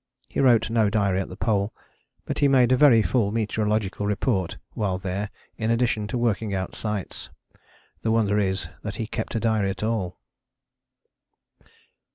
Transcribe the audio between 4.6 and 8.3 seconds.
while there in addition to working out sights. The